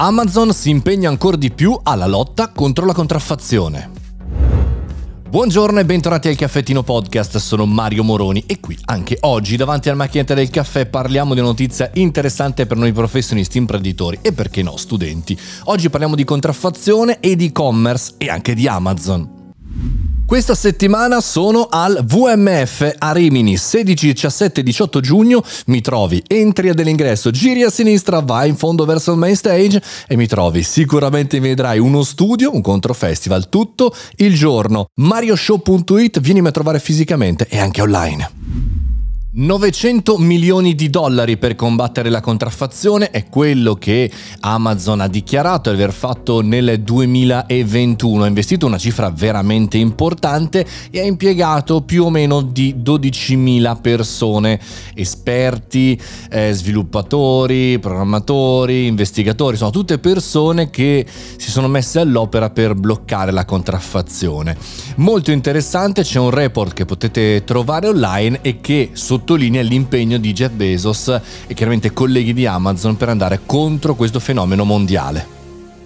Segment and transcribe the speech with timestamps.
[0.00, 3.90] Amazon si impegna ancora di più alla lotta contro la contraffazione.
[5.28, 9.96] Buongiorno e bentornati al Caffettino Podcast, sono Mario Moroni e qui anche oggi davanti al
[9.96, 14.76] macchinetta del caffè parliamo di una notizia interessante per noi professionisti imprenditori e perché no
[14.76, 15.36] studenti.
[15.64, 19.37] Oggi parliamo di contraffazione e di e-commerce e anche di Amazon.
[20.28, 25.42] Questa settimana sono al VMF a Rimini, 16, 17 18 giugno.
[25.68, 30.16] Mi trovi, entri dell'ingresso, giri a sinistra, vai in fondo verso il main stage e
[30.16, 30.62] mi trovi.
[30.64, 34.88] Sicuramente vedrai uno studio, un controfestival, tutto il giorno.
[34.96, 38.37] marioshow.it, vienimi a trovare fisicamente e anche online.
[39.30, 44.10] 900 milioni di dollari per combattere la contraffazione è quello che
[44.40, 48.22] Amazon ha dichiarato di aver fatto nel 2021.
[48.22, 54.58] Ha investito una cifra veramente importante e ha impiegato più o meno di 12.000 persone,
[54.94, 56.00] esperti,
[56.30, 61.04] eh, sviluppatori, programmatori, investigatori, sono tutte persone che
[61.36, 64.56] si sono messe all'opera per bloccare la contraffazione.
[64.96, 70.32] Molto interessante, c'è un report che potete trovare online e che sotto sottolinea l'impegno di
[70.32, 75.37] Jeff Bezos e chiaramente colleghi di Amazon per andare contro questo fenomeno mondiale.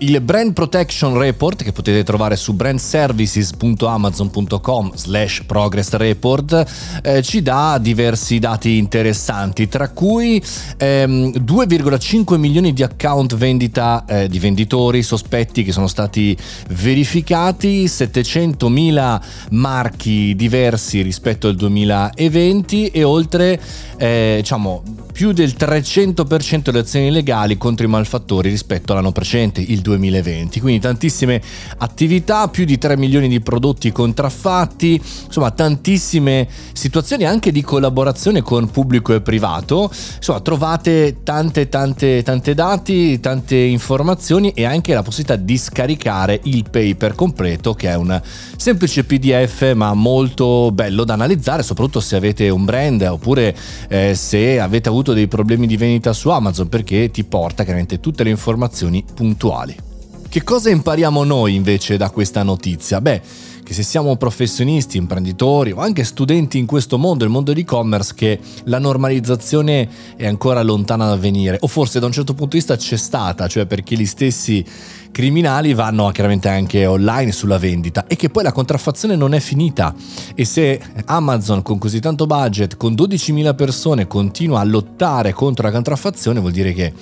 [0.00, 7.78] Il Brand Protection Report che potete trovare su brandservices.amazon.com slash progress report eh, ci dà
[7.78, 10.40] diversi dati interessanti tra cui
[10.76, 16.36] ehm, 2,5 milioni di account vendita eh, di venditori sospetti che sono stati
[16.68, 23.60] verificati 700 mila marchi diversi rispetto al 2020 e oltre
[23.96, 29.80] eh, diciamo più del 300% delle azioni legali contro i malfattori rispetto all'anno precedente, il
[29.80, 30.60] 2020.
[30.60, 31.42] Quindi tantissime
[31.78, 38.70] attività, più di 3 milioni di prodotti contraffatti, insomma tantissime situazioni anche di collaborazione con
[38.70, 39.90] pubblico e privato.
[40.18, 46.62] Insomma trovate tante tante tante dati, tante informazioni e anche la possibilità di scaricare il
[46.70, 48.22] paper completo che è un
[48.56, 53.56] semplice PDF ma molto bello da analizzare, soprattutto se avete un brand oppure
[53.88, 58.24] eh, se avete avuto dei problemi di vendita su Amazon perché ti porta chiaramente tutte
[58.24, 59.87] le informazioni puntuali.
[60.30, 63.00] Che cosa impariamo noi invece da questa notizia?
[63.00, 63.22] Beh,
[63.64, 68.38] che se siamo professionisti, imprenditori o anche studenti in questo mondo, il mondo dell'e-commerce, che
[68.64, 72.76] la normalizzazione è ancora lontana da venire, o forse da un certo punto di vista
[72.76, 74.62] c'è stata, cioè perché gli stessi
[75.10, 79.94] criminali vanno chiaramente anche online sulla vendita e che poi la contraffazione non è finita
[80.34, 85.72] e se Amazon con così tanto budget, con 12.000 persone continua a lottare contro la
[85.72, 86.92] contraffazione vuol dire che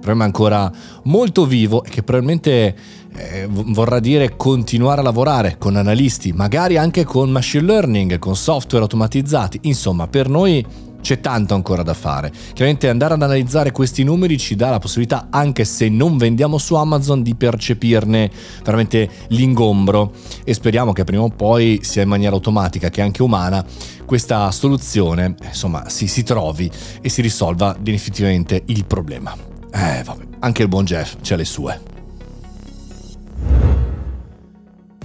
[0.00, 0.70] problema ancora
[1.04, 2.74] molto vivo e che probabilmente
[3.14, 8.82] eh, vorrà dire continuare a lavorare con analisti, magari anche con machine learning, con software
[8.82, 9.60] automatizzati.
[9.62, 10.64] Insomma, per noi
[11.00, 12.30] c'è tanto ancora da fare.
[12.52, 16.74] Chiaramente andare ad analizzare questi numeri ci dà la possibilità, anche se non vendiamo su
[16.74, 18.30] Amazon, di percepirne
[18.62, 20.12] veramente l'ingombro
[20.44, 23.64] e speriamo che prima o poi sia in maniera automatica che anche umana
[24.04, 29.49] questa soluzione insomma si, si trovi e si risolva definitivamente il problema.
[29.72, 31.90] Eh, vabbè, anche il buon Jeff c'ha le sue.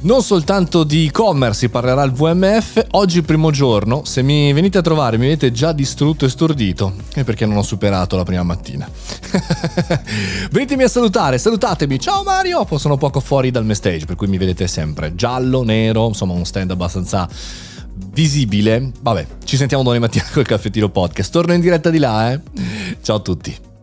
[0.06, 4.81] Non soltanto di e-commerce si parlerà al VMF, oggi primo giorno, se mi venite a
[4.81, 8.88] trovare mi vedete già distrutto e stordito, è perché non ho superato la prima mattina.
[10.52, 14.68] Venitemi a salutare, salutatemi, ciao Mario, sono poco fuori dal stage, per cui mi vedete
[14.68, 17.28] sempre giallo, nero, insomma un stand abbastanza
[18.12, 18.92] visibile.
[19.02, 22.42] Vabbè, ci sentiamo domani mattina col caffettino podcast, torno in diretta di là, eh.
[23.02, 23.74] Ciao a tutti.